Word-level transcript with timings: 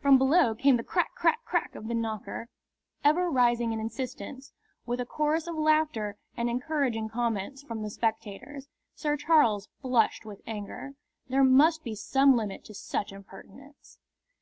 From 0.00 0.16
below 0.16 0.54
came 0.54 0.78
the 0.78 0.82
crack 0.82 1.14
crack 1.14 1.44
crack 1.44 1.74
of 1.74 1.88
the 1.88 1.94
knocker, 1.94 2.48
ever 3.04 3.30
rising 3.30 3.70
in 3.74 3.80
insistence, 3.80 4.54
with 4.86 4.98
a 4.98 5.04
chorus 5.04 5.46
of 5.46 5.56
laughter 5.56 6.16
and 6.38 6.48
encouraging 6.48 7.10
comments 7.10 7.64
from 7.64 7.82
the 7.82 7.90
spectators. 7.90 8.66
Sir 8.94 9.18
Charles 9.18 9.68
flushed 9.82 10.24
with 10.24 10.40
anger. 10.46 10.94
There 11.28 11.44
must 11.44 11.84
be 11.84 11.94
some 11.94 12.34
limit 12.34 12.64
to 12.64 12.72
such 12.72 13.12
impertinence. 13.12 13.98